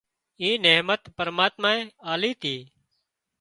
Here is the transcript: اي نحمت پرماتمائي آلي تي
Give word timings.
اي 0.41 0.49
نحمت 0.63 1.01
پرماتمائي 1.17 1.81
آلي 2.11 2.31
تي 2.41 2.55